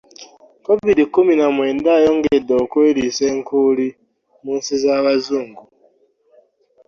[0.65, 3.87] Covid kuminamwenda gyongedde okweriisa enkuuli
[4.43, 5.63] mu nsi zabazungu.